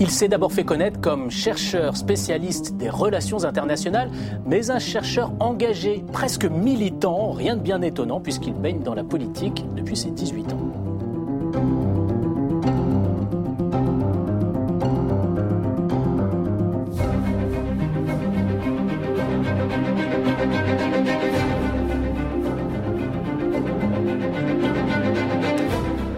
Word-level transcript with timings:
Il 0.00 0.10
s'est 0.10 0.28
d'abord 0.28 0.52
fait 0.52 0.64
connaître 0.64 1.00
comme 1.00 1.28
chercheur 1.28 1.96
spécialiste 1.96 2.76
des 2.76 2.88
relations 2.88 3.44
internationales, 3.44 4.10
mais 4.46 4.70
un 4.70 4.78
chercheur 4.78 5.32
engagé, 5.40 6.04
presque 6.12 6.44
militant, 6.44 7.32
rien 7.32 7.56
de 7.56 7.62
bien 7.62 7.82
étonnant 7.82 8.20
puisqu'il 8.20 8.54
baigne 8.54 8.80
dans 8.80 8.94
la 8.94 9.02
politique 9.02 9.64
depuis 9.74 9.96
ses 9.96 10.10
18 10.10 10.52
ans. 10.52 10.58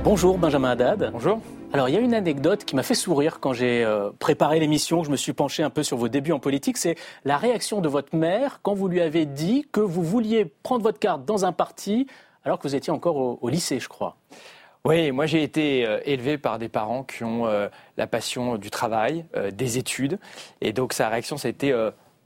Bonjour 0.05 0.37
Benjamin 0.37 0.71
Haddad. 0.71 1.11
Bonjour. 1.13 1.41
Alors 1.73 1.89
il 1.89 1.95
y 1.95 1.99
a 1.99 2.01
une 2.01 2.15
anecdote 2.15 2.65
qui 2.65 2.75
m'a 2.75 2.83
fait 2.83 2.97
sourire 2.97 3.39
quand 3.39 3.53
j'ai 3.53 3.85
euh, 3.85 4.11
préparé 4.19 4.59
l'émission, 4.59 5.05
je 5.05 5.11
me 5.11 5.17
suis 5.17 5.33
penché 5.33 5.63
un 5.63 5.71
peu 5.71 5.85
sur 5.85 5.97
vos 5.97 6.09
débuts 6.09 6.33
en 6.33 6.41
politique, 6.41 6.77
c'est 6.77 6.97
la 7.25 7.37
réaction 7.37 7.81
de 7.81 7.89
votre 7.89 8.17
mère 8.17 8.59
quand 8.65 8.75
vous 8.75 8.89
lui 8.89 9.01
avez 9.01 9.25
dit 9.25 9.69
que 9.71 9.79
vous 9.79 10.03
vouliez 10.03 10.47
prendre 10.65 10.83
votre 10.83 10.99
carte 10.99 11.25
dans 11.25 11.45
un 11.45 11.53
parti 11.53 12.09
alors 12.45 12.59
que 12.59 12.67
vous 12.67 12.75
étiez 12.75 12.93
encore 12.93 13.41
au, 13.41 13.49
lycée, 13.49 13.79
je 13.79 13.89
crois. 13.89 14.17
Oui, 14.85 15.13
moi 15.13 15.27
j'ai 15.27 15.45
été 15.45 15.87
euh, 15.87 16.01
élevé 16.07 16.39
par 16.39 16.59
des 16.59 16.69
parents 16.69 17.05
qui 17.05 17.23
ont 17.23 17.47
euh, 17.47 17.69
la 17.97 18.09
passion 18.09 18.57
du 18.57 18.71
travail, 18.71 19.25
des 19.53 19.79
études, 19.79 20.19
et 20.61 20.73
donc 20.73 20.93
sa 20.93 21.09
réaction 21.09 21.37
été 21.37 21.73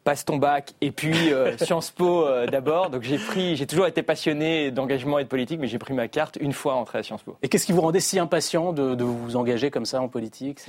passe 0.04 0.24
ton 0.24 0.36
bac 0.36 0.74
et 0.80 0.90
puis 0.90 1.32
euh, 1.32 1.56
Sciences 1.56 1.90
Po 1.90 2.26
euh, 2.26 2.46
d'abord. 2.46 2.90
Donc 2.90 3.02
j'ai 3.02 3.18
pris, 3.18 3.56
j'ai 3.56 3.66
toujours 3.66 3.86
été 3.86 4.02
passionné 4.02 4.70
d'engagement 4.70 5.18
et 5.18 5.24
de 5.24 5.28
politique, 5.28 5.58
mais 5.58 5.66
j'ai 5.66 5.78
pris 5.78 5.94
ma 5.94 6.08
carte 6.08 6.38
une 6.40 6.52
fois 6.52 6.74
entré 6.74 6.98
à 6.98 7.02
Sciences 7.02 7.22
Po. 7.22 7.36
Et 7.42 7.48
qu'est-ce 7.48 7.66
qui 7.66 7.72
vous 7.72 7.80
rendait 7.80 8.00
si 8.00 8.18
impatient 8.18 8.72
de, 8.72 9.02
vous 9.02 9.36
engager 9.36 9.70
comme 9.70 9.86
ça 9.86 10.00
en 10.00 10.08
politique? 10.08 10.60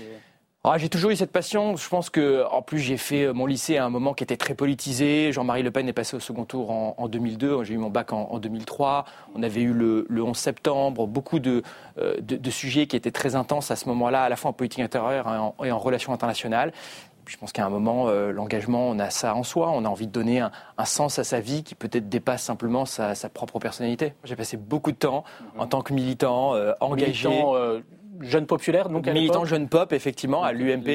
Ah, 0.68 0.80
j'ai 0.80 0.90
toujours 0.90 1.12
eu 1.12 1.16
cette 1.16 1.32
passion. 1.32 1.76
Je 1.76 1.88
pense 1.88 2.10
que, 2.10 2.44
en 2.50 2.64
plus, 2.64 2.80
j'ai 2.80 2.98
fait 2.98 3.26
euh, 3.26 3.34
mon 3.34 3.46
lycée 3.46 3.78
à 3.78 3.86
un 3.86 3.92
moment 3.92 4.16
qui 4.16 4.24
était 4.24 4.38
très 4.38 4.56
politisé. 4.56 5.32
Jean-Marie 5.32 5.62
Le 5.62 5.70
Pen 5.70 5.88
est 5.88 5.94
passé 5.94 6.16
au 6.16 6.20
second 6.20 6.44
tour 6.44 6.72
en, 6.72 7.08
2002. 7.08 7.64
J'ai 7.64 7.76
eu 7.76 7.78
mon 7.78 7.92
bac 7.92 8.14
en, 8.14 8.40
2003. 8.40 9.06
On 9.36 9.44
avait 9.44 9.62
eu 9.62 9.74
le, 9.74 10.08
11 10.10 10.36
septembre. 10.36 11.06
Beaucoup 11.06 11.38
de, 11.38 11.62
de, 12.20 12.50
sujets 12.50 12.88
qui 12.88 12.96
étaient 12.96 13.12
très 13.12 13.36
intenses 13.36 13.70
à 13.70 13.76
ce 13.76 13.88
moment-là, 13.90 14.24
à 14.24 14.30
la 14.30 14.36
fois 14.36 14.50
en 14.50 14.54
politique 14.54 14.80
intérieure 14.80 15.28
et 15.28 15.38
en, 15.38 15.56
et 15.66 15.72
en 15.72 15.78
relations 15.78 16.14
internationales 16.14 16.74
je 17.28 17.38
pense 17.38 17.52
qu'à 17.52 17.66
un 17.66 17.70
moment, 17.70 18.08
euh, 18.08 18.32
l'engagement, 18.32 18.90
on 18.90 19.00
a 19.00 19.10
ça 19.10 19.36
en 19.36 19.44
soi. 19.44 19.72
On 19.72 19.86
a 19.86 19.90
envie 19.90 20.08
de 20.08 20.12
donner 20.12 20.40
un, 20.40 20.52
sens 20.86 21.20
à 21.20 21.24
sa 21.24 21.40
vie 21.40 21.64
qui 21.64 21.76
peut-être 21.76 22.10
dépasse 22.10 22.44
simplement 22.44 22.86
sa, 22.86 23.16
propre 23.34 23.60
personnalité. 23.60 24.14
J'ai 24.24 24.36
passé 24.36 24.58
beaucoup 24.58 24.92
de 24.92 24.98
temps 24.98 25.24
en 25.58 25.68
tant 25.68 25.82
que 25.82 25.94
militant, 25.94 26.54
euh, 26.54 26.74
engagé. 26.80 27.30
Euh, 27.30 27.82
jeunes 28.22 28.46
populaires, 28.46 28.90
donc 28.90 29.08
Militant 29.08 29.46
jeune 29.46 29.68
pop, 29.68 29.94
effectivement, 29.94 30.44
à 30.44 30.52
l'UMP. 30.52 30.86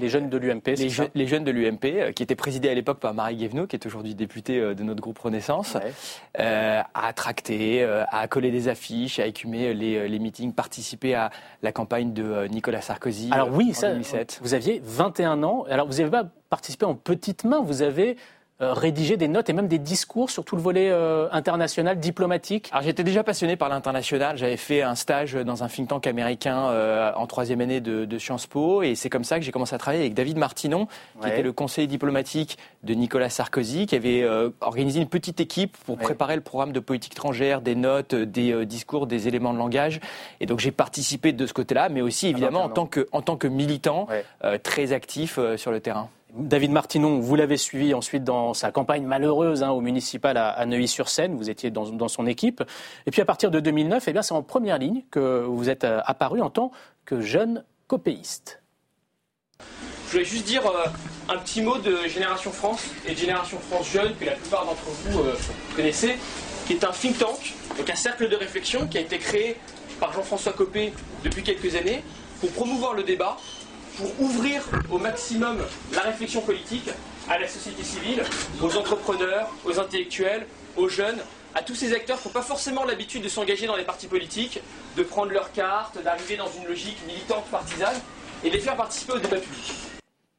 Les, 0.00 0.08
jeunes 0.08 0.28
de 0.28 0.36
l'UMP, 0.38 0.66
les, 0.66 0.90
les, 1.14 1.26
jeunes 1.26 1.44
de 1.44 1.50
l'UMP, 1.50 1.84
euh, 1.84 2.12
qui 2.12 2.22
étaient 2.22 2.34
présidés 2.34 2.68
à 2.68 2.74
l'époque 2.74 2.98
par 2.98 3.14
Marie 3.14 3.36
Guévenot, 3.36 3.66
qui 3.66 3.76
est 3.76 3.86
aujourd'hui 3.86 4.14
députée 4.14 4.58
euh, 4.58 4.74
de 4.74 4.82
notre 4.82 5.00
groupe 5.00 5.18
Renaissance, 5.18 5.76
euh, 6.38 6.82
à 6.94 7.12
tracter, 7.12 7.84
à 8.10 8.28
coller 8.28 8.50
des 8.50 8.68
affiches, 8.68 9.18
à 9.18 9.26
écumer 9.26 9.74
les, 9.74 10.08
les, 10.08 10.18
meetings, 10.18 10.52
participer 10.52 11.14
à 11.14 11.30
la 11.62 11.72
campagne 11.72 12.12
de 12.12 12.46
Nicolas 12.48 12.80
Sarkozy 12.80 13.30
Alors 13.32 13.50
oui, 13.52 13.68
en 13.70 13.74
ça, 13.74 13.90
2007. 13.90 14.40
Vous 14.42 14.54
aviez 14.54 14.80
21 14.84 15.42
ans. 15.42 15.64
Alors 15.68 15.86
vous 15.86 15.98
n'avez 15.98 16.10
pas 16.10 16.24
participé 16.48 16.86
en 16.86 16.94
petite 16.94 17.44
main, 17.44 17.60
vous 17.60 17.82
avez 17.82 18.10
euh, 18.10 18.14
rédiger 18.60 19.16
des 19.16 19.28
notes 19.28 19.48
et 19.48 19.52
même 19.52 19.68
des 19.68 19.78
discours 19.78 20.30
sur 20.30 20.44
tout 20.44 20.56
le 20.56 20.62
volet 20.62 20.90
euh, 20.90 21.28
international, 21.30 22.00
diplomatique 22.00 22.68
Alors 22.72 22.82
j'étais 22.82 23.04
déjà 23.04 23.22
passionné 23.22 23.56
par 23.56 23.68
l'international. 23.68 24.36
J'avais 24.36 24.56
fait 24.56 24.82
un 24.82 24.96
stage 24.96 25.34
dans 25.34 25.62
un 25.62 25.68
think 25.68 25.88
tank 25.88 26.06
américain 26.06 26.68
euh, 26.70 27.12
en 27.14 27.26
troisième 27.26 27.60
année 27.60 27.80
de, 27.80 28.04
de, 28.04 28.18
Sciences 28.18 28.48
Po 28.48 28.82
et 28.82 28.96
c'est 28.96 29.10
comme 29.10 29.22
ça 29.22 29.38
que 29.38 29.44
j'ai 29.44 29.52
commencé 29.52 29.74
à 29.74 29.78
travailler 29.78 30.02
avec 30.02 30.14
David 30.14 30.38
Martinon, 30.38 30.88
qui 31.20 31.28
était 31.28 31.42
le 31.42 31.52
conseiller 31.52 31.86
diplomatique 31.86 32.58
de 32.82 32.94
Nicolas 32.94 33.30
Sarkozy, 33.30 33.86
qui 33.86 33.94
avait 33.94 34.26
organisé 34.60 35.00
une 35.00 35.08
petite 35.08 35.40
équipe 35.40 35.76
pour 35.86 35.96
préparer 35.96 36.34
le 36.34 36.42
programme 36.42 36.72
de 36.72 36.80
politique 36.80 37.12
étrangère, 37.12 37.60
des 37.60 37.74
notes, 37.74 38.14
des 38.14 38.66
discours, 38.66 39.06
des 39.06 39.28
éléments 39.28 39.52
de 39.52 39.58
langage. 39.58 40.00
Et 40.40 40.46
donc 40.46 40.58
j'ai 40.58 40.72
participé 40.72 41.32
de 41.32 41.46
ce 41.46 41.52
côté-là, 41.52 41.88
mais 41.88 42.00
aussi 42.00 42.26
évidemment 42.26 42.64
en 42.64 42.68
tant 42.68 42.86
que, 42.86 43.06
en 43.12 43.22
tant 43.22 43.36
que 43.36 43.46
militant 43.46 44.08
très 44.62 44.92
actif 44.92 45.38
sur 45.56 45.70
le 45.70 45.80
terrain. 45.80 46.08
David 46.34 46.72
Martinon, 46.72 47.20
vous 47.20 47.36
l'avez 47.36 47.56
suivi 47.56 47.94
ensuite 47.94 48.22
dans 48.22 48.52
sa 48.52 48.70
campagne 48.70 49.04
malheureuse 49.04 49.62
hein, 49.62 49.70
au 49.70 49.80
municipal 49.80 50.36
à, 50.36 50.64
Neuilly-sur-Seine. 50.66 51.34
Vous 51.34 51.48
étiez 51.48 51.70
dans, 51.70 52.08
son 52.08 52.26
équipe. 52.26 52.62
Et 53.06 53.10
puis 53.10 53.22
à 53.22 53.24
partir 53.24 53.50
de 53.50 53.60
2009, 53.60 54.04
eh 54.06 54.12
bien, 54.12 54.22
c'est 54.22 54.34
en 54.34 54.42
première 54.42 54.78
ligne 54.78 55.02
que 55.10 55.44
vous 55.44 55.70
êtes 55.70 55.84
euh, 55.84 56.00
apparu 56.04 56.42
en 56.42 56.50
tant 56.50 56.70
que 57.06 57.20
jeune 57.22 57.64
copéiste. 57.86 58.62
Je 60.06 60.12
voulais 60.12 60.24
juste 60.24 60.46
dire 60.46 60.66
euh, 60.66 60.86
un 61.30 61.38
petit 61.38 61.62
mot 61.62 61.78
de 61.78 61.96
Génération 62.06 62.52
France 62.52 62.84
et 63.06 63.14
Génération 63.14 63.58
France 63.58 63.90
Jeune 63.90 64.14
que 64.16 64.26
la 64.26 64.32
plupart 64.32 64.66
d'entre 64.66 64.84
vous 64.84 65.20
euh, 65.20 65.34
connaissez, 65.74 66.16
qui 66.66 66.74
est 66.74 66.84
un 66.84 66.92
think 66.92 67.18
tank, 67.18 67.54
donc 67.78 67.88
un 67.88 67.96
cercle 67.96 68.28
de 68.28 68.36
réflexion 68.36 68.86
qui 68.86 68.98
a 68.98 69.00
été 69.00 69.18
créé 69.18 69.56
par 69.98 70.12
Jean-François 70.12 70.52
Copé 70.52 70.92
depuis 71.24 71.42
quelques 71.42 71.74
années 71.74 72.02
pour 72.40 72.50
promouvoir 72.50 72.94
le 72.94 73.02
débat 73.02 73.38
pour 73.98 74.20
ouvrir 74.20 74.62
au 74.90 74.98
maximum 74.98 75.58
la 75.92 76.02
réflexion 76.02 76.40
politique 76.40 76.88
à 77.28 77.38
la 77.38 77.48
société 77.48 77.82
civile, 77.82 78.22
aux 78.62 78.76
entrepreneurs, 78.76 79.50
aux 79.64 79.78
intellectuels, 79.78 80.46
aux 80.76 80.88
jeunes, 80.88 81.18
à 81.54 81.62
tous 81.62 81.74
ces 81.74 81.92
acteurs 81.92 82.20
qui 82.20 82.28
n'ont 82.28 82.32
pas 82.32 82.42
forcément 82.42 82.84
l'habitude 82.84 83.22
de 83.22 83.28
s'engager 83.28 83.66
dans 83.66 83.74
les 83.74 83.84
partis 83.84 84.06
politiques, 84.06 84.60
de 84.96 85.02
prendre 85.02 85.32
leur 85.32 85.52
carte, 85.52 86.02
d'arriver 86.02 86.36
dans 86.36 86.48
une 86.48 86.66
logique 86.68 86.98
militante 87.06 87.44
partisane 87.46 87.96
et 88.44 88.50
de 88.50 88.54
les 88.54 88.60
faire 88.60 88.76
participer 88.76 89.14
au 89.14 89.18
débat 89.18 89.38
public. 89.38 89.72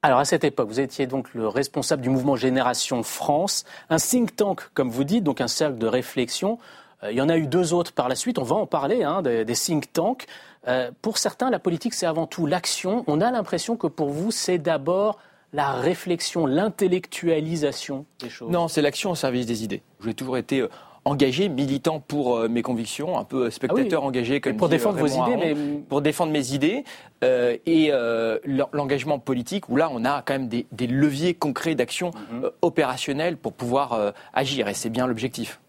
Alors 0.02 0.20
à 0.20 0.26
cette 0.26 0.46
époque, 0.46 0.70
vous 0.70 0.80
étiez 0.80 1.08
donc 1.08 1.34
le 1.34 1.50
responsable 1.50 2.02
du 2.02 2.10
mouvement 2.10 2.38
Génération 2.38 3.04
France, 3.04 3.66
un 3.90 3.98
think 3.98 4.38
tank, 4.38 4.62
comme 4.74 4.90
vous 4.90 5.04
dites, 5.04 5.26
donc 5.26 5.42
un 5.42 5.50
cercle 5.50 5.78
de 5.78 5.88
réflexion. 5.88 6.58
Euh, 7.04 7.12
il 7.12 7.18
y 7.18 7.22
en 7.22 7.30
a 7.30 7.38
eu 7.38 7.48
deux 7.48 7.74
autres 7.74 7.94
par 7.94 8.10
la 8.10 8.16
suite, 8.16 8.40
on 8.40 8.44
va 8.44 8.56
en 8.56 8.66
parler, 8.66 9.04
hein, 9.04 9.22
des, 9.22 9.46
des 9.46 9.54
think 9.54 9.92
tanks. 9.94 10.26
Euh, 10.68 10.92
pour 11.02 11.18
certains, 11.18 11.50
la 11.50 11.60
politique, 11.60 11.94
c'est 11.94 12.06
avant 12.06 12.28
tout 12.28 12.46
l'action. 12.46 13.04
On 13.08 13.22
a 13.22 13.32
l'impression 13.32 13.78
que 13.78 13.88
pour 13.88 14.10
vous, 14.10 14.32
c'est 14.32 14.58
d'abord 14.58 15.20
la 15.54 15.72
réflexion, 15.72 16.46
l'intellectualisation 16.46 18.06
des 18.20 18.30
choses. 18.30 18.52
Non, 18.52 18.68
c'est 18.68 18.82
l'action 18.82 19.12
au 19.12 19.16
service 19.16 19.46
des 19.46 19.64
idées. 19.64 19.82
J'ai 20.04 20.14
toujours 20.14 20.38
été 20.38 20.60
euh, 20.60 20.70
engagé, 21.06 21.50
militant 21.50 22.02
pour 22.02 22.38
mes 22.50 22.62
convictions, 22.62 23.18
un 23.18 23.24
peu 23.24 23.50
spectateur 23.50 24.04
ah 24.04 24.06
engagé 24.06 24.42
comme 24.42 24.58
pour 24.58 24.70
défendre 24.70 25.00
vos 25.00 25.08
idées, 25.08 25.38
mais... 25.38 25.56
pour 25.88 26.02
défendre 26.02 26.32
mes 26.32 26.54
idées 26.54 26.84
et 27.24 27.92
l'engagement 28.74 29.18
politique 29.18 29.70
où 29.70 29.78
là 29.78 29.90
on 29.92 30.04
a 30.04 30.22
quand 30.22 30.34
même 30.34 30.50
des, 30.50 30.88
leviers 30.88 31.34
concrets 31.34 31.74
d'action 31.74 32.12
mhm. 32.32 32.52
opérationnelle 32.62 33.38
pour 33.38 33.54
pouvoir 33.54 34.14
agir 34.34 34.68
et 34.68 34.74
c'est 34.74 34.90
bien 34.90 35.08
l'objectif. 35.08 35.60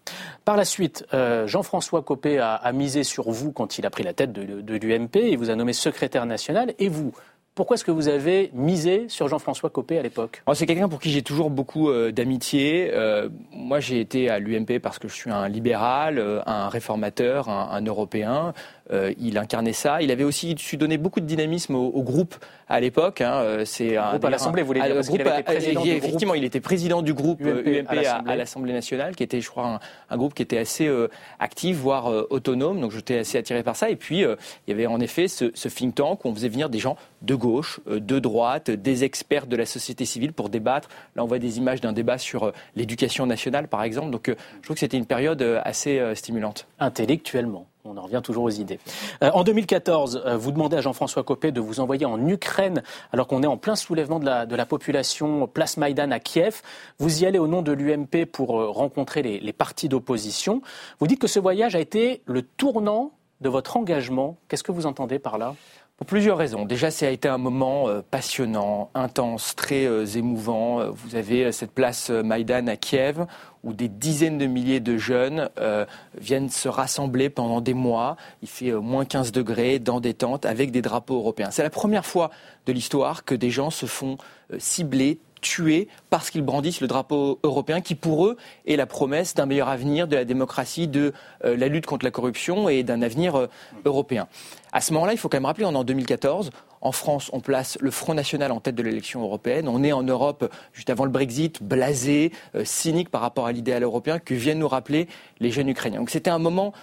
Par 0.45 0.57
la 0.57 0.65
suite, 0.65 1.05
euh, 1.13 1.45
Jean-François 1.45 2.01
Copé 2.01 2.39
a, 2.39 2.71
misé 2.73 3.03
sur 3.03 3.29
vous 3.29 3.51
quand 3.51 3.77
il 3.77 3.85
a 3.85 3.89
pris 3.91 4.03
la 4.03 4.13
tête 4.13 4.31
de, 4.33 4.75
l'UMP. 4.75 5.15
Il 5.15 5.37
vous 5.37 5.51
a 5.51 5.55
nommé 5.55 5.73
secrétaire 5.73 6.25
national. 6.25 6.73
Et 6.79 6.89
vous, 6.89 7.13
pourquoi 7.53 7.75
est-ce 7.75 7.85
que 7.85 7.91
vous 7.91 8.07
avez 8.07 8.49
misé 8.53 9.05
sur 9.07 9.27
Jean-François 9.27 9.69
Copé 9.69 9.99
à 9.99 10.01
l'époque? 10.01 10.41
C'est 10.53 10.65
quelqu'un 10.65 10.89
pour 10.89 10.99
qui 10.99 11.11
j'ai 11.11 11.21
toujours 11.21 11.51
beaucoup 11.51 11.89
euh, 11.89 12.11
d'amitié. 12.11 12.89
Euh, 12.91 13.29
moi, 13.51 13.79
j'ai 13.79 13.99
été 13.99 14.31
à 14.31 14.39
l'UMP 14.39 14.79
parce 14.81 14.97
que 14.97 15.07
je 15.07 15.13
suis 15.13 15.29
un 15.29 15.47
libéral, 15.47 16.41
un 16.47 16.69
réformateur, 16.69 17.47
un 17.47 17.81
Européen. 17.81 18.53
Euh, 18.91 19.13
il 19.19 19.37
incarnait 19.37 19.73
ça. 19.73 20.01
Il 20.01 20.11
avait 20.11 20.23
aussi 20.23 20.55
su 20.57 20.77
donner 20.77 20.97
beaucoup 20.97 21.21
de 21.21 21.25
dynamisme 21.25 21.75
au, 21.75 22.03
groupe 22.03 22.35
à 22.67 22.79
l'époque. 22.79 23.21
Hein. 23.21 23.33
Euh, 23.35 23.65
c'est 23.65 23.95
un 23.95 24.11
groupe 24.11 24.25
à 24.25 24.29
l'Assemblée, 24.29 24.63
vous 24.63 24.67
voulez 24.67 24.81
dire, 24.81 25.01
groupe, 25.01 25.21
Effectivement, 25.49 26.33
il 26.33 26.43
était 26.43 26.59
président 26.59 27.01
du 27.01 27.13
groupe 27.13 27.41
UMP, 27.41 27.87
à 28.27 28.35
l'Assemblée 28.35 28.73
nationale, 28.73 29.15
qui 29.15 29.23
était, 29.23 29.39
je 29.39 29.49
crois, 29.49 29.79
un, 30.09 30.17
groupe 30.17 30.33
qui 30.33 30.41
était 30.41 30.57
assez 30.57 30.87
euh, 30.87 31.07
actif, 31.39 31.77
voire 31.77 32.07
autonome. 32.29 32.81
Donc 32.81 32.91
j'étais 32.91 33.19
assez 33.19 33.37
attiré 33.37 33.63
par 33.63 33.75
ça. 33.75 33.89
Et 33.89 33.95
puis, 33.95 34.19
il 34.21 34.27
y 34.67 34.71
avait 34.71 34.87
en 34.87 34.99
effet 34.99 35.27
ce, 35.27 35.51
ce, 35.53 35.69
think 35.69 35.95
tank 35.95 36.25
où 36.25 36.29
on 36.29 36.35
faisait 36.35 36.49
venir 36.49 36.69
des 36.69 36.79
gens 36.79 36.97
de 37.21 37.35
gauche, 37.35 37.79
de 37.87 38.19
droite, 38.19 38.69
des 38.71 39.03
experts 39.03 39.47
de 39.47 39.55
la 39.55 39.65
société 39.65 40.05
civile 40.05 40.33
pour 40.33 40.49
débattre. 40.49 40.89
Là, 41.15 41.23
on 41.23 41.27
voit 41.27 41.39
des 41.39 41.57
images 41.57 41.79
d'un 41.79 41.93
débat 41.93 42.17
sur 42.17 42.51
l'éducation 42.75 43.25
nationale, 43.25 43.67
par 43.67 43.83
exemple. 43.83 44.11
Donc 44.11 44.25
je 44.27 44.63
trouve 44.63 44.75
que 44.75 44.81
c'était 44.81 44.97
une 44.97 45.05
période 45.05 45.41
assez 45.63 46.01
stimulante. 46.15 46.67
Intellectuellement. 46.79 47.67
On 47.83 47.97
en 47.97 48.01
revient 48.01 48.21
toujours 48.23 48.43
aux 48.43 48.49
idées. 48.49 48.79
Euh, 49.23 49.31
en 49.33 49.43
2014, 49.43 50.23
euh, 50.25 50.37
vous 50.37 50.51
demandez 50.51 50.77
à 50.77 50.81
Jean-François 50.81 51.23
Copé 51.23 51.51
de 51.51 51.59
vous 51.59 51.79
envoyer 51.79 52.05
en 52.05 52.27
Ukraine 52.27 52.83
alors 53.11 53.27
qu'on 53.27 53.41
est 53.41 53.47
en 53.47 53.57
plein 53.57 53.75
soulèvement 53.75 54.19
de 54.19 54.25
la, 54.25 54.65
population 54.65 55.47
place 55.47 55.77
Maïdan 55.77 56.11
à 56.11 56.19
Kiev. 56.19 56.61
Vous 56.99 57.23
y 57.23 57.25
allez 57.25 57.39
au 57.39 57.47
nom 57.47 57.61
de 57.61 57.71
l'UMP 57.71 58.25
pour 58.31 58.59
euh, 58.59 58.69
rencontrer 58.69 59.21
les 59.23 59.53
partis 59.53 59.89
d'opposition. 59.89 60.61
Vous 60.99 61.07
dites 61.07 61.19
que 61.19 61.27
ce 61.27 61.39
voyage 61.39 61.75
a 61.75 61.79
été 61.79 62.21
le 62.25 62.43
tournant 62.43 63.11
de 63.41 63.49
votre 63.49 63.77
engagement. 63.77 64.37
Qu'est-ce 64.47 64.63
que 64.63 64.71
vous 64.71 64.85
entendez 64.85 65.19
par 65.19 65.37
là? 65.37 65.55
Pour 66.01 66.07
plusieurs 66.07 66.39
raisons. 66.39 66.65
Déjà, 66.65 66.89
ça 66.89 67.05
a 67.05 67.09
été 67.09 67.27
un 67.27 67.37
moment 67.37 67.87
passionnant, 68.09 68.89
intense, 68.95 69.55
très 69.55 70.17
émouvant. 70.17 70.89
Vous 70.89 71.15
avez 71.15 71.51
cette 71.51 71.69
place 71.73 72.09
Maïdan 72.09 72.65
à 72.65 72.75
Kiev 72.75 73.27
où 73.61 73.71
des 73.71 73.87
dizaines 73.87 74.39
de 74.39 74.47
milliers 74.47 74.79
de 74.79 74.97
jeunes 74.97 75.47
euh, 75.59 75.85
viennent 76.17 76.49
se 76.49 76.67
rassembler 76.67 77.29
pendant 77.29 77.61
des 77.61 77.75
mois. 77.75 78.17
Il 78.41 78.47
fait 78.47 78.71
moins 78.71 79.05
15 79.05 79.31
degrés 79.31 79.77
dans 79.77 79.99
des 79.99 80.15
tentes 80.15 80.47
avec 80.47 80.71
des 80.71 80.81
drapeaux 80.81 81.17
européens. 81.17 81.51
C'est 81.51 81.61
la 81.61 81.69
première 81.69 82.07
fois 82.07 82.31
de 82.65 82.73
l'histoire 82.73 83.23
que 83.23 83.35
des 83.35 83.51
gens 83.51 83.69
se 83.69 83.85
font 83.85 84.17
cibler, 84.57 85.19
tués 85.41 85.87
parce 86.09 86.29
qu'ils 86.29 86.43
brandissent 86.43 86.81
le 86.81 86.87
drapeau 86.87 87.39
européen 87.43 87.81
qui, 87.81 87.95
pour 87.95 88.27
eux, 88.27 88.37
est 88.65 88.75
la 88.75 88.85
promesse 88.85 89.33
d'un 89.33 89.45
meilleur 89.45 89.67
avenir, 89.67 90.07
de 90.07 90.15
la 90.15 90.25
démocratie, 90.25 90.87
de 90.87 91.13
euh, 91.43 91.57
la 91.57 91.67
lutte 91.67 91.85
contre 91.85 92.05
la 92.05 92.11
corruption 92.11 92.69
et 92.69 92.83
d'un 92.83 93.01
avenir 93.01 93.35
euh, 93.35 93.47
européen. 93.85 94.27
À 94.71 94.79
ce 94.79 94.93
moment-là, 94.93 95.13
il 95.13 95.17
faut 95.17 95.27
quand 95.27 95.37
même 95.37 95.45
rappeler, 95.45 95.65
on 95.65 95.73
est 95.73 95.77
en 95.77 95.83
2014. 95.83 96.51
En 96.79 96.91
France, 96.91 97.29
on 97.33 97.41
place 97.41 97.77
le 97.81 97.91
Front 97.91 98.13
National 98.13 98.51
en 98.51 98.59
tête 98.59 98.75
de 98.75 98.83
l'élection 98.83 99.21
européenne. 99.21 99.67
On 99.67 99.83
est 99.83 99.91
en 99.91 100.03
Europe, 100.03 100.51
juste 100.73 100.89
avant 100.89 101.05
le 101.05 101.11
Brexit, 101.11 101.61
blasé, 101.61 102.31
euh, 102.55 102.63
cynique 102.63 103.09
par 103.09 103.21
rapport 103.21 103.47
à 103.47 103.51
l'idéal 103.51 103.83
européen 103.83 104.19
que 104.19 104.33
viennent 104.33 104.59
nous 104.59 104.67
rappeler 104.67 105.07
les 105.39 105.51
jeunes 105.51 105.69
Ukrainiens. 105.69 105.99
Donc 105.99 106.09
c'était 106.09 106.29
un 106.29 106.39
moment 106.39 106.73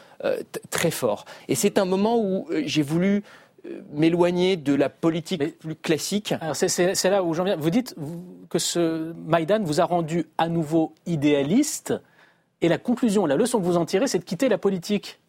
très 0.70 0.90
fort. 0.90 1.26
Et 1.46 1.54
c'est 1.54 1.78
un 1.78 1.84
moment 1.84 2.18
où 2.18 2.48
j'ai 2.64 2.82
voulu 2.82 3.22
m'éloigner 3.92 4.56
de 4.56 4.74
la 4.74 4.88
politique 4.88 5.58
plus 5.58 5.74
classique. 5.74 6.34
C'est 6.52 7.10
là 7.10 7.22
où 7.22 7.34
j'en 7.34 7.44
viens. 7.44 7.56
Vous 7.56 7.70
dites 7.70 7.94
que 8.48 8.58
ce 8.58 9.12
Maïdan 9.26 9.62
vous 9.62 9.80
a 9.80 9.84
rendu 9.84 10.26
à 10.38 10.48
nouveau 10.48 10.94
idéaliste. 11.06 11.94
Et 12.60 12.68
la 12.68 12.78
conclusion, 12.78 13.26
la 13.26 13.36
leçon 13.36 13.58
que 13.60 13.64
vous 13.64 13.76
en 13.76 13.84
tirez, 13.84 14.06
c'est 14.08 14.18
de 14.18 14.24
quitter 14.24 14.48
la 14.48 14.58
politique. 14.58 15.20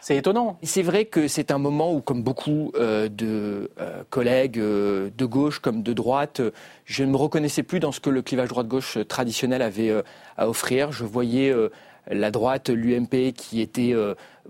C'est 0.00 0.16
étonnant. 0.16 0.58
C'est 0.62 0.82
vrai 0.82 1.06
que 1.06 1.28
c'est 1.28 1.50
un 1.50 1.58
moment 1.58 1.92
où, 1.92 2.00
comme 2.00 2.22
beaucoup 2.22 2.70
euh, 2.76 3.08
de 3.08 3.70
euh, 3.80 4.02
collègues 4.10 4.58
euh, 4.58 5.10
de 5.16 5.24
gauche 5.24 5.58
comme 5.58 5.82
de 5.82 5.92
droite, 5.92 6.40
je 6.84 7.04
ne 7.04 7.10
me 7.10 7.16
reconnaissais 7.16 7.62
plus 7.62 7.80
dans 7.80 7.92
ce 7.92 8.00
que 8.00 8.10
le 8.10 8.22
clivage 8.22 8.48
droite-gauche 8.48 8.98
traditionnel 9.08 9.60
avait 9.60 9.92
à 10.36 10.48
offrir. 10.48 10.92
Je 10.92 11.04
voyais 11.04 11.52
la 12.10 12.30
droite, 12.30 12.70
l'UMP, 12.70 13.32
qui 13.32 13.60
était 13.60 13.94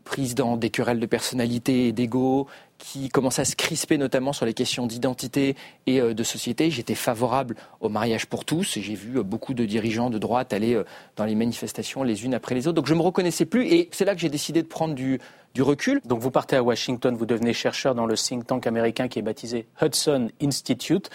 prise 0.04 0.34
dans 0.34 0.56
des 0.56 0.70
querelles 0.70 1.00
de 1.00 1.06
personnalité 1.06 1.88
et 1.88 1.92
d'ego, 1.92 2.46
qui 2.78 3.08
commençait 3.08 3.42
à 3.42 3.44
se 3.44 3.56
crisper 3.56 3.98
notamment 3.98 4.32
sur 4.32 4.46
les 4.46 4.54
questions 4.54 4.86
d'identité 4.86 5.56
et 5.86 6.00
euh, 6.00 6.14
de 6.14 6.22
société. 6.22 6.70
J'étais 6.70 6.94
favorable 6.94 7.56
au 7.80 7.88
mariage 7.88 8.26
pour 8.26 8.44
tous 8.44 8.76
et 8.76 8.82
j'ai 8.82 8.94
vu 8.94 9.18
euh, 9.18 9.22
beaucoup 9.22 9.52
de 9.52 9.64
dirigeants 9.64 10.10
de 10.10 10.18
droite 10.18 10.52
aller 10.52 10.74
euh, 10.74 10.84
dans 11.16 11.24
les 11.24 11.34
manifestations 11.34 12.02
les 12.02 12.24
unes 12.24 12.34
après 12.34 12.54
les 12.54 12.68
autres. 12.68 12.76
Donc 12.76 12.86
je 12.86 12.94
ne 12.94 12.98
me 12.98 13.04
reconnaissais 13.04 13.44
plus 13.44 13.66
et 13.66 13.88
c'est 13.92 14.04
là 14.04 14.14
que 14.14 14.20
j'ai 14.20 14.28
décidé 14.28 14.62
de 14.62 14.68
prendre 14.68 14.94
du, 14.94 15.20
recul. 15.58 16.00
Donc 16.04 16.20
vous 16.20 16.30
partez 16.30 16.54
à 16.54 16.62
Washington, 16.62 17.16
vous 17.16 17.26
devenez 17.26 17.52
chercheur 17.52 17.96
dans 17.96 18.06
le 18.06 18.14
think 18.14 18.46
tank 18.46 18.64
américain 18.68 19.08
qui 19.08 19.18
est 19.18 19.22
baptisé 19.22 19.66
Hudson 19.82 20.30
Institute. 20.40 21.10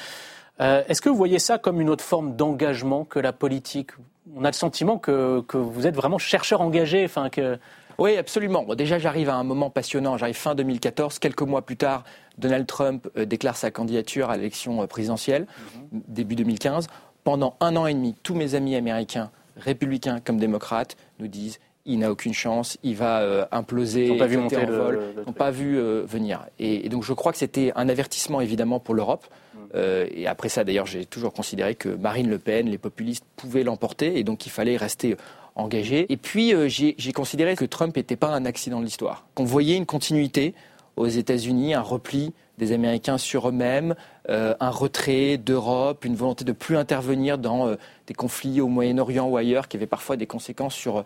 Est-ce 0.59 1.01
que 1.01 1.07
vous 1.07 1.15
voyez 1.15 1.39
ça 1.39 1.57
comme 1.57 1.79
une 1.79 1.89
autre 1.89 2.03
forme 2.03 2.35
d'engagement 2.35 3.05
que 3.05 3.19
la 3.19 3.31
politique 3.31 3.91
On 4.35 4.45
a 4.45 4.49
le 4.49 4.53
sentiment 4.53 4.97
que, 4.97 5.41
que, 5.41 5.57
vous 5.57 5.85
êtes 5.85 5.95
vraiment 5.95 6.17
chercheur 6.17 6.61
engagé, 6.61 7.03
enfin 7.03 7.29
que 7.29 7.59
oui, 7.99 8.17
absolument. 8.17 8.63
déjà, 8.75 8.97
j'arrive 8.97 9.29
à 9.29 9.35
un 9.35 9.43
moment 9.43 9.69
passionnant. 9.69 10.17
J'arrive 10.17 10.35
fin 10.35 10.55
2014. 10.55 11.19
Quelques 11.19 11.41
mois 11.41 11.61
plus 11.61 11.77
tard, 11.77 12.03
Donald 12.37 12.65
Trump 12.65 13.07
euh, 13.17 13.25
déclare 13.25 13.55
sa 13.55 13.71
candidature 13.71 14.29
à 14.29 14.37
l'élection 14.37 14.81
euh, 14.81 14.87
présidentielle, 14.87 15.45
mhm. 15.91 16.01
début 16.07 16.35
2015. 16.35 16.87
Pendant 17.23 17.55
un 17.59 17.75
an 17.75 17.85
et 17.85 17.93
demi, 17.93 18.15
tous 18.23 18.35
mes 18.35 18.55
amis 18.55 18.75
américains, 18.75 19.31
républicains 19.57 20.19
comme 20.19 20.37
démocrates, 20.37 20.97
nous 21.19 21.27
disent 21.27 21.59
il 21.85 21.99
n'a 21.99 22.11
aucune 22.11 22.33
chance, 22.33 22.77
il 22.83 22.95
va 22.95 23.21
euh, 23.21 23.45
imploser, 23.51 24.05
ils 24.05 24.11
n'ont 24.13 24.17
pas 24.17 24.27
vu 24.27 24.37
monter 24.37 24.65
n'ont 24.65 25.33
pas 25.33 25.51
vu 25.51 25.77
venir. 26.05 26.45
Et, 26.59 26.87
donc 26.89 27.03
je 27.03 27.13
crois 27.13 27.31
que 27.31 27.37
c'était 27.37 27.71
un 27.75 27.89
avertissement 27.89 28.41
évidemment 28.41 28.79
pour 28.79 28.95
l'Europe. 28.95 29.25
Mhm. 29.55 30.07
et 30.11 30.27
après 30.27 30.49
ça, 30.49 30.63
d'ailleurs, 30.63 30.85
j'ai 30.85 31.05
toujours 31.05 31.33
considéré 31.33 31.75
que 31.75 31.89
Marine 31.89 32.29
Le 32.29 32.39
Pen, 32.39 32.69
les 32.69 32.77
populistes 32.77 33.25
pouvaient 33.35 33.63
l'emporter, 33.63 34.17
et 34.17 34.23
donc 34.23 34.45
il 34.45 34.49
fallait 34.49 34.77
rester 34.77 35.17
engagé. 35.55 36.05
Et 36.11 36.17
puis, 36.17 36.53
euh, 36.53 36.67
j'ai 36.67 37.13
considéré 37.13 37.55
que 37.55 37.65
Trump 37.65 37.95
n'était 37.95 38.15
pas 38.15 38.29
un 38.29 38.45
accident 38.45 38.79
de 38.79 38.85
l'histoire, 38.85 39.25
qu'on 39.35 39.43
voyait 39.43 39.75
une 39.75 39.85
continuité 39.85 40.53
aux 40.95 41.07
États-Unis, 41.07 41.73
un 41.73 41.81
repli 41.81 42.33
des 42.59 42.71
Américains 42.71 43.17
sur 43.17 43.49
eux-mêmes, 43.49 43.95
euh, 44.29 44.53
un 44.59 44.69
retrait 44.69 45.37
d'Europe, 45.37 46.05
une 46.05 46.15
volonté 46.15 46.45
de 46.45 46.51
plus 46.51 46.77
intervenir 46.77 47.39
dans 47.39 47.67
euh, 47.67 47.75
des 48.05 48.13
conflits 48.13 48.61
au 48.61 48.67
Moyen-Orient 48.67 49.27
ou 49.27 49.37
ailleurs 49.37 49.67
qui 49.67 49.77
avaient 49.77 49.87
parfois 49.87 50.17
des 50.17 50.27
conséquences 50.27 50.75
sur 50.75 51.03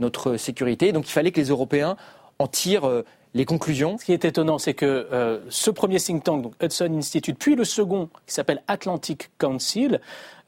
notre 0.00 0.36
sécurité. 0.36 0.92
Donc 0.92 1.08
il 1.08 1.12
fallait 1.12 1.30
que 1.30 1.40
les 1.40 1.48
Européens 1.48 1.96
en 2.38 2.46
tirent 2.46 3.04
les 3.34 3.44
conclusions. 3.44 3.98
Ce 3.98 4.04
qui 4.04 4.12
est 4.12 4.24
étonnant, 4.24 4.58
c'est 4.58 4.74
que 4.74 5.40
ce 5.50 5.70
premier 5.70 6.00
think 6.00 6.24
tank, 6.24 6.52
Hudson 6.62 6.96
Institute, 6.96 7.36
puis 7.38 7.54
le 7.54 7.64
second, 7.64 8.08
qui 8.26 8.34
s'appelle 8.34 8.62
Atlantic 8.66 9.30
Council, 9.38 10.00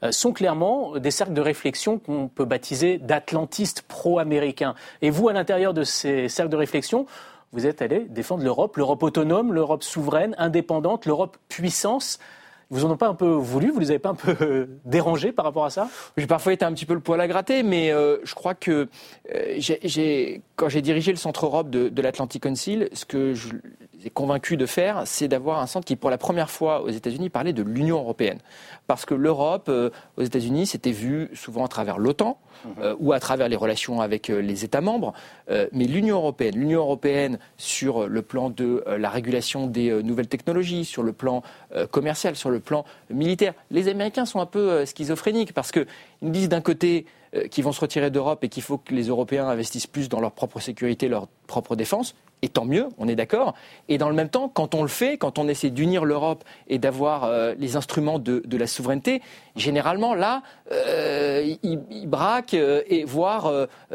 euh, 0.03 0.11
sont 0.11 0.33
clairement 0.33 0.97
des 0.97 1.11
cercles 1.11 1.33
de 1.33 1.41
réflexion 1.41 1.97
qu'on 1.97 2.27
peut 2.27 2.45
baptiser 2.45 2.97
d'atlantistes 2.97 3.83
pro-américains. 3.83 4.75
Et 5.01 5.09
vous, 5.09 5.29
à 5.29 5.33
l'intérieur 5.33 5.73
de 5.73 5.83
ces 5.83 6.27
cercles 6.27 6.51
de 6.51 6.57
réflexion, 6.57 7.05
vous 7.53 7.65
êtes 7.65 7.81
allé 7.81 8.05
défendre 8.09 8.43
l'Europe, 8.43 8.75
l'Europe 8.75 9.01
autonome, 9.01 9.53
l'Europe 9.53 9.83
souveraine, 9.83 10.35
indépendante, 10.37 11.05
l'Europe 11.05 11.37
puissance. 11.47 12.19
Vous 12.73 12.85
en 12.85 12.89
ont 12.89 12.97
pas 12.97 13.07
un 13.07 13.13
peu 13.13 13.27
voulu 13.27 13.69
Vous 13.69 13.79
les 13.79 13.91
avez 13.91 13.99
pas 13.99 14.09
un 14.09 14.15
peu 14.15 14.67
dérangés 14.83 15.31
par 15.31 15.45
rapport 15.45 15.63
à 15.63 15.69
ça? 15.69 15.89
J'ai 16.17 16.25
parfois 16.25 16.53
été 16.53 16.65
un 16.65 16.73
petit 16.73 16.87
peu 16.87 16.95
le 16.95 17.01
poil 17.01 17.21
à 17.21 17.27
gratter, 17.27 17.61
mais 17.61 17.91
euh, 17.91 18.17
je 18.23 18.33
crois 18.33 18.55
que 18.55 18.89
euh, 19.31 20.39
quand 20.55 20.69
j'ai 20.69 20.81
dirigé 20.81 21.11
le 21.11 21.17
Centre 21.17 21.45
Europe 21.45 21.69
de, 21.69 21.89
de 21.89 22.01
l'Atlantic 22.01 22.41
Council, 22.41 22.89
ce 22.93 23.05
que 23.05 23.35
je 23.35 23.49
convaincu 24.09 24.57
de 24.57 24.65
faire, 24.65 25.03
c'est 25.05 25.27
d'avoir 25.27 25.59
un 25.59 25.67
centre 25.67 25.85
qui, 25.85 25.95
pour 25.95 26.09
la 26.09 26.17
première 26.17 26.49
fois 26.49 26.81
aux 26.81 26.89
États-Unis, 26.89 27.29
parlait 27.29 27.53
de 27.53 27.63
l'Union 27.63 27.97
européenne. 27.97 28.39
Parce 28.87 29.05
que 29.05 29.13
l'Europe, 29.13 29.67
euh, 29.69 29.89
aux 30.17 30.23
États-Unis, 30.23 30.67
c'était 30.67 30.91
vu 30.91 31.29
souvent 31.33 31.65
à 31.65 31.67
travers 31.67 31.97
l'OTAN 31.97 32.37
mhm. 32.65 32.71
euh, 32.81 32.95
ou 32.99 33.13
à 33.13 33.19
travers 33.19 33.47
les 33.49 33.55
relations 33.55 34.01
avec 34.01 34.29
euh, 34.29 34.41
les 34.41 34.63
États 34.65 34.81
membres. 34.81 35.13
mais 35.71 35.85
l'Union 35.85 36.17
européenne, 36.17 36.55
l'Union 36.55 36.79
européenne 36.81 37.39
sur 37.57 38.07
le 38.07 38.21
plan 38.21 38.49
de 38.49 38.83
la 38.97 39.09
régulation 39.09 39.67
des 39.67 40.01
nouvelles 40.03 40.27
technologies, 40.27 40.85
sur 40.85 41.03
le 41.03 41.13
plan 41.13 41.43
commercial, 41.91 42.35
sur 42.35 42.49
le 42.49 42.59
plan 42.59 42.85
militaire, 43.09 43.53
les 43.71 43.87
Américains 43.87 44.25
sont 44.25 44.39
un 44.39 44.45
peu 44.45 44.85
schizophréniques 44.85 45.53
parce 45.53 45.71
qu'ils 45.71 45.85
nous 46.21 46.31
disent 46.31 46.49
d'un 46.49 46.61
côté 46.61 47.05
qu'ils 47.51 47.63
vont 47.63 47.71
se 47.71 47.81
retirer 47.81 48.09
d'Europe 48.09 48.43
et 48.43 48.49
qu'il 48.49 48.63
faut 48.63 48.77
que 48.77 48.93
les 48.93 49.07
Européens 49.07 49.47
investissent 49.47 49.87
plus 49.87 50.09
dans 50.09 50.19
leur 50.19 50.31
propre 50.31 50.59
sécurité, 50.59 51.07
leur 51.07 51.27
propre 51.47 51.75
défense 51.75 52.15
et 52.43 52.49
tant 52.49 52.65
mieux, 52.65 52.89
on 52.97 53.07
est 53.07 53.15
d'accord. 53.15 53.55
Et 53.87 53.97
dans 53.97 54.09
le 54.09 54.15
même 54.15 54.27
temps, 54.27 54.49
quand 54.49 54.75
on 54.75 54.81
le 54.81 54.89
fait, 54.89 55.17
quand 55.17 55.39
on 55.39 55.47
essaie 55.47 55.69
d'unir 55.69 56.03
l'Europe 56.03 56.43
et 56.67 56.77
d'avoir 56.77 57.23
euh, 57.23 57.55
les 57.57 57.77
instruments 57.77 58.19
de, 58.19 58.43
la 58.51 58.67
souveraineté, 58.67 59.21
généralement, 59.55 60.13
là, 60.13 60.43
euh, 60.73 61.55
ils, 61.63 62.05
braquent 62.05 62.53
euh, 62.53 62.81
et 62.87 63.05
voire 63.05 63.49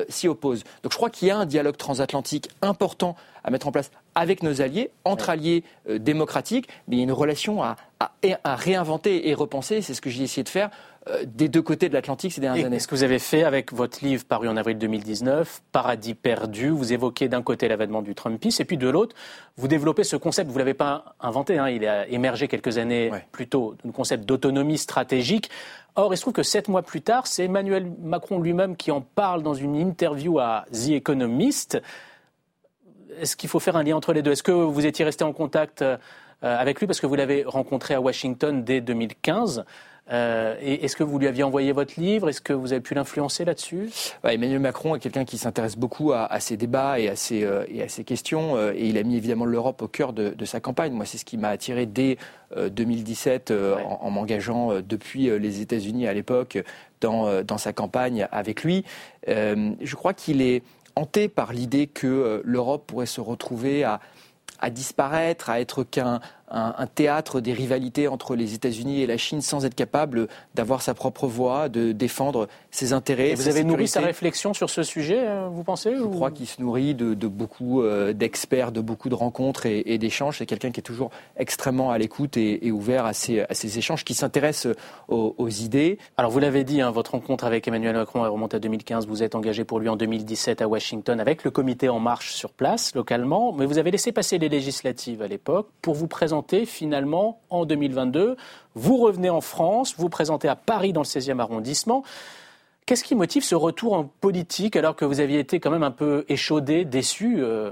s'y 0.09 0.29
opposent. 0.29 0.65
Donc 0.83 0.93
je 0.93 0.97
crois 0.97 1.11
qu'il 1.11 1.29
y 1.29 1.31
a 1.31 1.37
un 1.37 1.45
dialogue 1.45 1.77
transatlantique 1.77 2.49
important 2.63 3.17
à 3.45 3.51
mettre 3.51 3.69
en 3.69 3.73
place 3.73 3.91
avec 4.15 4.43
nos 4.43 4.63
alliés, 4.63 4.91
entre 5.05 5.31
alliés 5.31 5.63
démocratiques, 5.89 6.69
mais 6.89 6.97
il 6.97 6.99
y 6.99 7.03
a 7.03 7.05
une 7.05 7.13
relation 7.13 7.63
à, 7.63 7.77
à 8.01 8.57
réinventer 8.57 9.29
et 9.29 9.35
repenser. 9.35 9.83
C'est 9.83 9.95
ce 9.95 10.01
que 10.01 10.11
j'ai 10.11 10.25
essayé 10.25 10.43
de 10.43 10.49
faire 10.49 10.71
des 11.25 11.49
deux 11.49 11.63
côtés 11.63 11.89
de 11.89 11.95
l'Atlantique 11.95 12.33
ces 12.33 12.41
dernières 12.41 12.67
années. 12.67 12.81
Ce 12.81 12.87
que 12.87 12.95
vous 12.95 13.03
avez 13.03 13.19
fait 13.19 13.45
avec 13.45 13.73
votre 13.73 14.05
livre 14.05 14.25
paru 14.25 14.49
en 14.49 14.57
avril 14.57 14.79
2019, 14.79 15.63
Paradis 15.73 16.15
perdu, 16.15 16.69
vous 16.71 16.93
évoquez 16.93 17.29
d'un 17.29 17.43
côté 17.43 17.69
l'avènement 17.69 18.03
du 18.03 18.15
Et 18.61 18.65
puis 18.65 18.77
de 18.77 18.89
l'autre, 18.89 19.15
vous 19.57 19.69
développez 19.69 20.05
ce 20.05 20.17
concept, 20.17 20.49
vous 20.49 20.55
ne 20.55 20.61
l'avez 20.61 20.75
pas 20.75 21.15
inventé, 21.21 21.59
hein, 21.59 21.69
il 21.69 21.87
a 21.87 22.07
émergé 22.09 22.49
quelques 22.49 22.79
années 22.79 23.11
plus 23.33 23.49
tôt, 23.49 23.75
le 23.85 23.93
concept 23.93 24.25
d'autonomie 24.25 24.79
stratégique. 24.79 25.51
Or, 25.97 26.15
il 26.15 26.17
se 26.17 26.23
trouve 26.23 26.35
que 26.35 26.43
sept 26.43 26.69
mois 26.69 26.83
plus 26.83 27.03
tard, 27.03 27.27
c'est 27.27 27.45
Emmanuel 27.45 27.91
Macron 28.01 28.41
lui-même 28.41 28.77
qui 28.77 28.91
en 28.91 29.01
parle 29.01 29.43
dans 29.43 29.55
une 29.55 29.75
interview 29.77 30.39
à 30.39 30.65
The 30.73 30.91
Economist. 30.91 31.81
Est-ce 33.21 33.35
qu'il 33.37 33.49
faut 33.49 33.59
faire 33.59 33.77
un 33.77 33.83
lien 33.83 33.97
entre 33.97 34.13
les 34.13 34.23
deux? 34.23 34.33
Est-ce 34.33 34.45
que 34.45 34.53
vous 34.53 34.87
étiez 34.87 35.05
resté 35.05 35.25
en 35.25 35.33
contact 35.33 35.83
euh, 35.83 35.97
avec 36.43 36.79
lui 36.81 36.87
parce 36.87 37.01
que 37.01 37.07
vous 37.07 37.15
l'avez 37.15 37.45
rencontré 37.45 37.95
à 37.95 38.01
Washington 38.01 38.63
dès 38.63 38.81
2015 38.81 39.65
euh, 40.11 40.57
est-ce 40.61 40.97
que 40.97 41.05
vous 41.05 41.19
lui 41.19 41.27
aviez 41.27 41.43
envoyé 41.43 41.73
votre 41.73 42.01
livre? 42.01 42.29
Est-ce 42.29 42.41
que 42.41 42.53
vous 42.53 42.73
avez 42.73 42.81
pu 42.81 42.95
l'influencer 42.95 43.45
là-dessus? 43.45 43.91
Emmanuel 44.25 44.61
Macron 44.61 44.95
est 44.95 45.01
quelqu'un 45.01 45.25
qui 45.25 45.37
s'intéresse 45.39 45.77
beaucoup 45.77 46.13
à, 46.13 46.41
ces 46.41 46.57
débats 46.57 46.99
et 46.99 47.09
à 47.09 47.17
ces, 47.17 47.45
euh, 47.45 47.65
et 47.69 47.83
à 47.83 47.89
ces 47.89 48.05
questions. 48.05 48.57
Euh, 48.57 48.73
et 48.75 48.89
il 48.89 48.97
a 48.97 49.03
mis 49.03 49.17
évidemment 49.17 49.45
l'Europe 49.45 49.83
au 49.83 49.89
cœur 49.89 50.13
de, 50.13 50.45
sa 50.45 50.61
campagne. 50.61 50.93
Moi, 50.93 51.05
c'est 51.05 51.19
ce 51.19 51.25
qui 51.25 51.37
m'a 51.37 51.49
attiré 51.49 51.85
dès 51.85 52.17
2017 52.57 53.53
en, 53.85 54.11
m'engageant 54.11 54.81
depuis 54.81 55.29
les 55.39 55.61
États-Unis 55.61 56.07
à 56.07 56.15
l'époque 56.15 56.59
dans, 57.03 57.43
dans 57.43 57.59
sa 57.59 57.75
campagne 57.75 58.27
avec 58.33 58.65
lui. 58.65 58.85
je 59.27 59.95
crois 59.95 60.15
qu'il 60.15 60.41
est 60.41 60.63
hanté 60.97 61.29
par 61.29 61.53
l'idée 61.53 61.87
que 61.87 62.41
l'Europe 62.45 62.87
pourrait 62.87 63.05
se 63.05 63.21
retrouver 63.21 63.85
à, 63.85 64.01
à 64.59 64.71
disparaître, 64.71 65.51
à 65.51 65.61
être 65.61 65.85
qu'un 65.85 66.21
un, 66.51 66.87
théâtre 66.87 67.41
des 67.41 67.53
rivalités 67.53 68.09
entre 68.09 68.35
les 68.35 68.55
États-Unis 68.55 69.03
et 69.03 69.07
la 69.07 69.17
Chine 69.17 69.41
sans 69.43 69.65
être 69.65 69.75
capable 69.75 70.29
d'avoir 70.55 70.83
sa 70.83 70.95
propre 70.95 71.27
voix, 71.27 71.69
de 71.69 71.93
défendre 71.93 72.49
ses 72.71 72.93
intérêts. 72.93 73.35
vous 73.35 73.49
avez 73.49 73.65
nourri 73.65 73.89
sa 73.89 74.01
réflexion 74.01 74.55
sur 74.55 74.71
ce 74.71 74.83
sujet, 74.83 75.21
euh, 75.21 75.49
vous 75.51 75.65
pensez 75.65 75.95
Je 75.97 76.03
crois 76.03 76.31
qu'il 76.31 76.47
se 76.47 76.61
nourrit 76.61 76.95
de, 76.95 77.15
beaucoup 77.29 77.83
euh, 77.83 78.13
d'experts, 78.13 78.73
de 78.73 78.81
beaucoup 78.81 79.09
de 79.09 79.15
rencontres 79.15 79.67
et, 79.67 79.99
d'échanges. 79.99 80.39
C'est 80.39 80.47
quelqu'un 80.47 80.71
qui 80.71 80.81
est 80.81 80.83
toujours 80.83 81.11
extrêmement 81.37 81.91
à 81.91 81.99
l'écoute 81.99 82.37
et, 82.37 82.71
ouvert 82.71 83.05
à 83.05 83.13
ces, 83.13 83.45
échanges, 83.79 84.05
qui 84.05 84.15
s'intéresse 84.15 84.67
aux, 85.09 85.49
idées. 85.49 85.99
Alors 86.17 86.31
vous 86.31 86.39
l'avez 86.39 86.65
dit, 86.65 86.81
hein, 86.81 86.91
votre 86.91 87.13
rencontre 87.13 87.45
avec 87.45 87.67
Emmanuel 87.67 87.97
Macron 87.97 88.25
est 88.25 88.29
remontée 88.29 88.57
à 88.57 88.61
2015. 88.61 89.07
Vous 89.07 89.23
êtes 89.23 89.35
engagé 89.35 89.65
pour 89.65 89.81
lui 89.81 89.89
en 89.89 89.97
2017 89.97 90.63
à 90.63 90.69
Washington 90.69 91.21
avec 91.21 91.45
le 91.45 91.51
comité 91.51 91.89
En 91.89 92.01
Marche 92.01 92.33
sur 92.33 92.51
place, 92.51 92.95
localement. 92.95 93.53
Mais 93.53 93.67
vous 93.67 93.79
avez 93.79 93.91
laissé 93.91 94.13
passer 94.13 94.39
les 94.39 94.49
législatives 94.49 95.23
à 95.23 95.29
l'époque 95.29 95.69
pour 95.83 95.95
vous 95.95 96.07
présenter 96.07 96.38
finalement 96.67 97.41
en 97.51 97.65
2022. 97.65 98.37
Vous 98.75 98.97
revenez 98.97 99.31
en 99.31 99.41
France, 99.41 99.95
vous 99.99 100.09
présentez 100.09 100.49
à 100.49 100.57
Paris 100.57 100.93
dans 100.93 101.03
le 101.03 101.07
16e 101.07 101.39
arrondissement. 101.41 102.03
Qu'est-ce 102.87 103.05
qui 103.05 103.15
motive 103.15 103.45
ce 103.45 103.55
retour 103.55 103.93
en 103.93 104.05
politique 104.05 104.75
alors 104.75 104.97
que 104.97 105.05
vous 105.05 105.21
aviez 105.21 105.39
été 105.39 105.61
quand 105.61 105.71
même 105.71 105.83
un 105.83 105.91
peu 105.91 106.25
échaudé, 106.29 106.85
déçu 106.85 107.37
euh, 107.39 107.71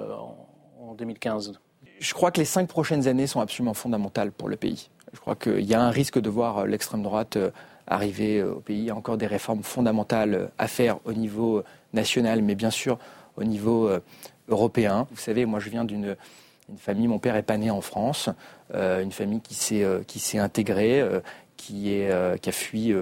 en 0.78 0.94
2015 0.94 1.58
Je 1.98 2.14
crois 2.14 2.30
que 2.30 2.38
les 2.38 2.44
cinq 2.44 2.68
prochaines 2.68 3.08
années 3.08 3.26
sont 3.26 3.40
absolument 3.40 3.72
fondamentales 3.72 4.30
pour 4.30 4.48
le 4.48 4.56
pays. 4.56 4.90
Je 5.14 5.20
crois 5.20 5.34
qu'il 5.34 5.64
y 5.64 5.72
a 5.72 5.80
un 5.80 5.90
risque 5.90 6.20
de 6.20 6.28
voir 6.28 6.58
euh, 6.58 6.66
l'extrême 6.66 7.02
droite 7.02 7.36
euh, 7.36 7.50
arriver 7.86 8.42
au 8.42 8.60
pays. 8.60 8.78
Il 8.78 8.84
y 8.84 8.90
a 8.90 8.96
encore 8.96 9.16
des 9.16 9.26
réformes 9.26 9.62
fondamentales 9.62 10.50
à 10.58 10.68
faire 10.68 10.98
au 11.06 11.12
niveau 11.12 11.62
national, 11.94 12.42
mais 12.42 12.54
bien 12.54 12.70
sûr 12.70 12.98
au 13.36 13.44
niveau 13.44 13.88
européen. 14.48 15.06
Vous 15.10 15.20
savez, 15.20 15.46
moi 15.46 15.60
je 15.60 15.70
viens 15.70 15.84
d'une 15.84 16.16
famille, 16.78 17.06
mon 17.08 17.18
père 17.18 17.36
est 17.36 17.42
pas 17.42 17.56
né 17.56 17.70
en 17.70 17.80
France, 17.80 18.28
une 18.74 19.12
famille 19.12 19.40
qui 19.40 19.54
s'est 19.54 20.38
intégrée, 20.38 21.02
qui, 21.56 21.92
est, 21.92 22.40
qui 22.40 22.48
a 22.48 22.52
fui 22.52 22.94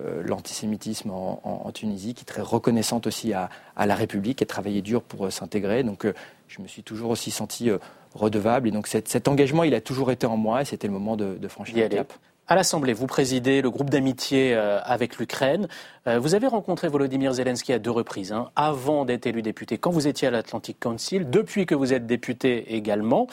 euh, 0.00 0.22
l'antisémitisme 0.24 1.10
en, 1.10 1.70
Tunisie, 1.74 2.14
qui 2.14 2.22
est 2.22 2.24
très 2.24 2.40
reconnaissante 2.40 3.06
aussi 3.06 3.34
à, 3.34 3.50
la 3.76 3.94
République, 3.94 4.38
qui 4.38 4.44
a 4.44 4.46
travaillé 4.46 4.80
dur 4.80 5.02
pour 5.02 5.26
euh, 5.26 5.30
s'intégrer. 5.30 5.82
Donc 5.82 6.06
euh, 6.06 6.14
je 6.48 6.62
me 6.62 6.66
suis 6.66 6.82
toujours 6.82 7.10
aussi 7.10 7.30
senti 7.30 7.70
redevable. 8.14 8.68
Et 8.68 8.70
donc 8.70 8.86
cet, 8.86 9.28
engagement, 9.28 9.64
il 9.64 9.74
a 9.74 9.82
toujours 9.82 10.10
été 10.10 10.26
en 10.26 10.38
moi 10.38 10.62
et 10.62 10.64
c'était 10.64 10.86
le 10.86 10.94
moment 10.94 11.16
de, 11.16 11.36
de 11.36 11.48
franchir 11.48 11.76
le 11.76 11.88
cap. 11.88 12.12
À 12.48 12.56
l'Assemblée, 12.56 12.92
vous 12.92 13.06
présidez 13.06 13.62
le 13.62 13.70
groupe 13.70 13.88
d'amitié 13.88 14.52
euh, 14.52 14.80
avec 14.82 15.18
l'Ukraine. 15.18 15.68
Euh, 16.08 16.18
vous 16.18 16.34
avez 16.34 16.48
rencontré 16.48 16.88
Volodymyr 16.88 17.32
Zelensky 17.34 17.72
à 17.72 17.78
deux 17.78 17.92
reprises, 17.92 18.32
hein, 18.32 18.50
avant 18.56 19.04
d'être 19.04 19.26
élu 19.26 19.42
député, 19.42 19.78
quand 19.78 19.90
vous 19.90 20.08
étiez 20.08 20.26
à 20.26 20.32
l'Atlantic 20.32 20.80
Council, 20.80 21.30
depuis 21.30 21.66
que 21.66 21.76
vous 21.76 21.92
êtes 21.92 22.04
député 22.04 22.74
également. 22.74 23.28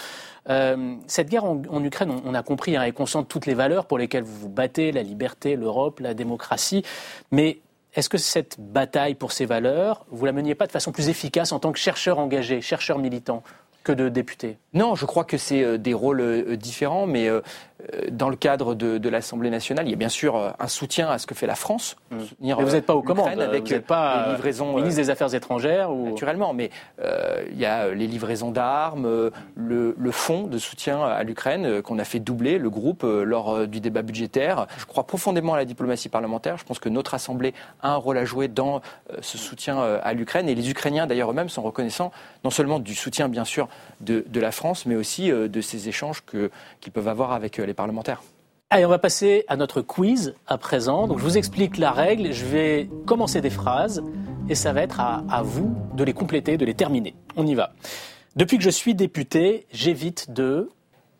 Euh, 0.52 0.96
cette 1.08 1.28
guerre 1.28 1.46
en, 1.46 1.84
Ukraine, 1.84 2.22
on, 2.24 2.36
a 2.36 2.44
compris, 2.44 2.78
hein, 2.78 2.84
elle 2.84 2.94
concentre 2.94 3.28
toutes 3.28 3.48
les 3.48 3.56
valeurs 3.56 3.88
pour 3.88 3.98
lesquelles 3.98 4.24
vous 4.24 4.38
vous 4.42 4.50
battez, 4.50 4.92
la 4.92 5.02
liberté, 5.02 5.56
l'Europe, 5.56 6.00
la 6.02 6.14
démocratie. 6.14 6.84
Mais 7.32 7.62
est-ce 7.96 8.10
que 8.10 8.20
cette 8.20 8.58
bataille 8.60 9.16
pour 9.16 9.32
ces 9.32 9.48
valeurs, 9.48 10.06
vous 10.12 10.26
la 10.26 10.34
meniez 10.34 10.54
pas 10.54 10.68
de 10.68 10.72
façon 10.72 10.92
plus 10.92 11.10
efficace 11.10 11.52
en 11.52 11.58
tant 11.58 11.72
que 11.72 11.80
chercheur 11.80 12.20
engagé, 12.20 12.62
chercheur 12.62 13.00
militant 13.00 13.42
que 13.84 13.92
de 13.92 14.08
député? 14.08 14.60
Non, 14.74 14.94
je 14.94 15.08
crois 15.08 15.24
que 15.24 15.38
c'est 15.38 15.80
des 15.80 15.96
rôles 15.96 16.58
différents, 16.58 17.08
mais 17.08 17.28
dans 18.12 18.30
le 18.30 18.36
cadre 18.36 18.76
de, 18.76 19.10
l'Assemblée 19.10 19.50
nationale, 19.50 19.88
il 19.88 19.92
y 19.92 19.94
a 19.94 19.98
bien 19.98 20.10
sûr 20.10 20.36
euh, 20.36 20.50
un 20.60 20.68
soutien 20.68 21.10
à 21.10 21.18
ce 21.18 21.26
que 21.26 21.34
fait 21.34 21.48
la 21.48 21.56
France. 21.56 21.96
Mmh. 22.12 22.18
mais 22.42 22.54
vous 22.54 22.72
n'êtes 22.72 22.86
pas 22.86 22.96
aux 22.96 23.02
commandes, 23.02 23.40
avec 23.40 23.64
vous 23.64 23.74
n'êtes 23.74 23.86
pas 23.86 24.26
les 24.28 24.36
livraisons, 24.36 24.76
ministre 24.76 25.02
des 25.02 25.10
Affaires 25.10 25.34
étrangères 25.34 25.92
ou... 25.92 26.10
Naturellement, 26.10 26.54
mais 26.54 26.70
il 27.52 27.58
y 27.58 27.66
a 27.66 27.90
les 27.90 28.08
livraisons 28.08 28.52
d'armes, 28.52 29.32
le, 29.56 29.96
le, 29.98 30.12
fonds 30.12 30.48
de 30.48 30.58
soutien 30.58 31.02
à 31.02 31.24
l'Ukraine 31.24 31.82
qu'on 31.82 32.00
a 32.00 32.04
fait 32.04 32.20
doubler, 32.20 32.58
le 32.58 32.70
groupe, 32.70 33.04
lors 33.04 33.68
du 33.68 33.80
débat 33.80 34.02
budgétaire. 34.02 34.68
Je 34.78 34.86
crois 34.86 35.06
profondément 35.06 35.54
à 35.54 35.58
la 35.58 35.66
diplomatie 35.66 36.10
parlementaire. 36.10 36.58
Je 36.58 36.66
pense 36.66 36.80
que 36.80 36.90
notre 36.90 37.14
Assemblée 37.14 37.54
a 37.82 37.92
un 37.92 37.96
rôle 37.96 38.18
à 38.18 38.26
jouer 38.26 38.48
dans 38.48 38.82
ce 39.22 39.38
soutien 39.38 39.80
à 39.80 40.14
l'Ukraine. 40.14 40.50
Et 40.50 40.56
les 40.56 40.70
Ukrainiens, 40.70 41.08
d'ailleurs, 41.08 41.32
eux-mêmes 41.32 41.50
sont 41.50 41.62
reconnaissants 41.62 42.12
non 42.44 42.50
seulement 42.50 42.80
du 42.80 42.96
soutien, 42.96 43.30
bien 43.30 43.46
sûr, 43.46 43.68
de, 44.02 44.26
de 44.28 44.40
la 44.40 44.52
France, 44.52 44.86
mais 44.86 44.96
aussi 44.96 45.30
de 45.30 45.62
ces 45.62 45.90
échanges 45.90 46.24
qu'ils 46.26 46.92
peuvent 46.92 47.08
avoir 47.08 47.32
avec 47.32 47.58
les 47.58 47.69
parlementaires. 47.74 48.22
Allez, 48.72 48.86
on 48.86 48.90
va 48.90 49.00
passer 49.00 49.46
à 49.48 49.56
notre 49.56 49.82
quiz 49.82 50.36
à 50.46 50.60
présent. 50.60 51.08
Donc, 51.08 51.18
je 51.18 51.24
vous 51.24 51.38
explique 51.40 51.78
la 51.78 51.92
règle. 51.92 52.32
Je 52.32 52.46
vais 52.46 52.88
commencer 53.08 53.42
des 53.42 53.50
phrases 53.50 54.04
et 54.48 54.54
ça 54.54 54.74
va 54.74 54.84
être 54.84 55.00
à, 55.00 55.42
vous 55.44 55.76
de 55.96 56.04
les 56.04 56.14
compléter, 56.14 56.56
de 56.56 56.66
les 56.66 56.76
terminer. 56.76 57.16
On 57.36 57.48
y 57.48 57.56
va. 57.56 57.72
Depuis 58.36 58.60
que 58.60 58.64
je 58.64 58.70
suis 58.70 58.94
député, 58.94 59.66
j'évite 59.72 60.32
de. 60.32 60.70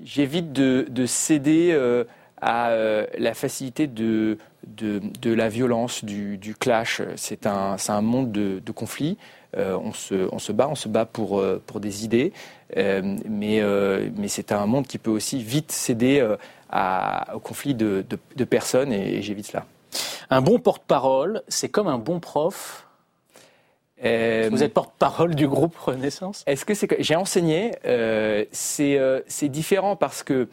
J'évite 0.02 0.54
de, 0.54 1.06
céder 1.08 1.72
euh, 1.72 2.04
à 2.40 2.70
euh, 2.70 3.08
la 3.18 3.34
facilité 3.34 3.88
de, 3.88 4.38
de, 4.68 5.34
la 5.34 5.50
violence, 5.50 6.06
du, 6.06 6.56
clash. 6.60 7.02
C'est 7.16 7.48
un, 7.48 7.78
un, 7.88 8.02
monde 8.02 8.32
de, 8.32 8.62
de 8.64 8.72
conflits. 8.72 9.18
Euh, 9.58 9.78
on, 9.84 9.94
se, 9.94 10.30
on, 10.32 10.38
se, 10.38 10.52
bat, 10.52 10.68
on 10.70 10.76
se 10.76 10.88
bat 10.88 11.06
pour, 11.06 11.44
pour 11.66 11.80
des 11.80 12.06
idées, 12.06 12.34
mais, 12.76 13.62
mais 14.16 14.28
c'est 14.28 14.52
un 14.52 14.66
monde 14.66 14.86
qui 14.86 14.98
peut 14.98 15.12
aussi 15.12 15.42
vite 15.44 15.72
céder 15.72 16.36
au 17.34 17.40
conflit 17.40 17.74
de, 17.74 18.04
personnes 18.50 18.94
et, 18.94 19.22
j'évite 19.22 19.48
cela. 19.48 19.66
Un 20.30 20.42
bon 20.42 20.60
porte-parole, 20.60 21.42
c'est 21.48 21.70
comme 21.70 21.88
un 21.88 21.98
bon 21.98 22.20
prof. 22.20 22.86
Euh, 24.04 24.50
Vous 24.52 24.64
êtes 24.64 24.74
porte-parole 24.74 25.36
du 25.36 25.48
groupe 25.48 25.76
Renaissance? 25.76 26.44
Est-ce 26.48 26.64
que 26.64 26.74
c'est 26.74 26.88
j'ai 27.02 27.16
enseigné 27.16 27.72
euh, 27.86 28.46
euh, 28.80 29.22
c'est 29.28 29.50
différent 29.50 29.96
parce 29.96 30.24
que 30.24 30.48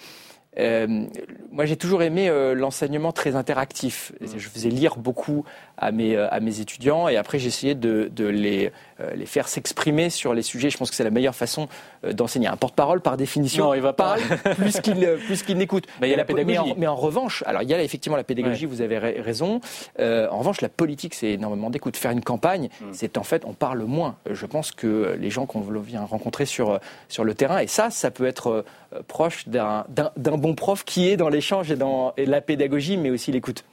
moi, 0.59 1.65
j'ai 1.65 1.77
toujours 1.77 2.03
aimé 2.03 2.31
l'enseignement 2.55 3.13
très 3.13 3.37
interactif. 3.37 4.13
Mmh. 4.21 4.27
Je 4.37 4.49
faisais 4.49 4.69
lire 4.71 4.97
beaucoup 4.97 5.45
à 5.77 5.93
mes, 5.93 6.17
à 6.17 6.41
mes 6.41 6.61
étudiants 6.61 7.09
et 7.09 7.17
après, 7.17 7.39
j'essayais 7.39 7.75
de, 7.75 8.11
de 8.15 8.27
les, 8.27 8.73
euh, 8.96 8.96
les 9.15 9.27
faire 9.27 9.49
s'exprimer 9.49 10.11
sur 10.11 10.35
les 10.35 10.43
sujets. 10.43 10.71
Je 10.71 10.79
pense 10.79 10.91
que 10.91 10.97
c'est 10.97 11.05
la 11.05 11.11
meilleure 11.11 11.35
façon 11.35 11.69
euh, 12.05 12.13
d'enseigner. 12.13 12.49
Un 12.49 12.57
porte-parole, 12.57 13.01
par 13.01 13.17
définition, 13.17 13.67
non, 13.67 13.75
il 13.75 13.81
va 13.81 13.93
pas. 13.93 14.17
plus 14.57 14.81
qu'il 14.81 15.05
euh, 15.05 15.17
plus 15.17 15.43
qu'il 15.43 15.59
n'écoute. 15.59 15.87
Mais 16.01 16.09
il 16.09 16.11
y 16.11 16.15
a 16.15 16.17
la 16.17 16.25
pédagogie. 16.25 16.75
Mais 16.77 16.87
en, 16.87 16.97
revanche, 16.97 17.43
alors 17.47 17.63
il 17.63 17.69
y 17.69 17.75
a 17.75 17.83
effectivement 17.83 18.17
la 18.17 18.25
pédagogie. 18.25 18.67
Vous 18.67 18.81
avez 18.81 18.99
raison. 18.99 19.61
en 19.99 20.39
revanche, 20.39 20.61
la 20.61 20.69
politique, 20.69 21.15
c'est 21.15 21.33
énormément 21.33 21.71
d'écoute. 21.71 21.97
Faire 21.97 22.11
une 22.11 22.23
campagne, 22.23 22.69
mm. 22.81 22.85
c'est 22.93 23.19
en 23.19 23.23
fait, 23.23 23.45
on 23.45 23.53
parle 23.53 23.83
moins. 23.85 24.17
Je 24.31 24.47
pense 24.47 24.73
que 24.73 25.17
les 25.21 25.31
gens 25.31 25.47
qu'on 25.47 25.61
vient 25.61 26.05
rencontrer 26.05 26.47
sur 26.47 26.81
sur 27.09 27.25
le 27.25 27.35
terrain, 27.35 27.59
et 27.59 27.67
ça, 27.67 27.91
ça 27.91 28.11
peut 28.11 28.27
être 28.27 28.65
proche 29.09 29.49
d'un 29.49 29.85
bon 30.17 30.55
prof 30.55 30.85
qui 30.85 31.09
est 31.09 31.17
dans 31.17 31.29
l'échange 31.29 31.71
et 31.71 31.77
dans 31.77 32.15
et 32.17 32.27
la 32.27 32.41
pédagogie, 32.41 32.97
mais 32.97 33.11
aussi 33.11 33.33
l'écoute. 33.33 33.65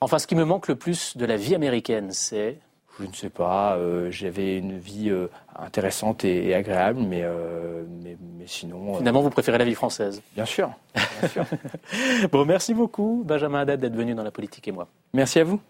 Enfin, 0.00 0.18
ce 0.18 0.26
qui 0.26 0.34
me 0.34 0.44
manque 0.44 0.68
le 0.68 0.76
plus 0.76 1.16
de 1.16 1.24
la 1.24 1.36
vie 1.36 1.54
américaine, 1.54 2.08
c'est 2.10 2.58
je 3.00 3.06
ne 3.06 3.12
sais 3.12 3.30
pas, 3.30 3.76
euh, 3.76 4.10
j'avais 4.10 4.58
une 4.58 4.78
vie 4.78 5.10
euh, 5.10 5.28
intéressante 5.54 6.24
et, 6.24 6.54
agréable, 6.54 7.00
mais, 7.00 7.22
euh, 7.22 7.84
mais, 8.02 8.16
sinon... 8.46 8.94
Finalement, 8.96 9.20
vous 9.20 9.30
préférez 9.30 9.58
la 9.58 9.64
vie 9.64 9.74
française 9.74 10.22
Bien 10.34 10.44
sûr. 10.44 10.70
bon, 12.32 12.44
merci 12.44 12.74
beaucoup, 12.74 13.22
Benjamin 13.26 13.60
Haddad, 13.60 13.80
d'être 13.80 13.96
venu 13.96 14.14
dans 14.14 14.22
la 14.22 14.30
politique 14.30 14.66
et 14.68 14.72
moi. 14.72 14.88
Merci 15.12 15.40
à 15.40 15.44
vous. 15.44 15.60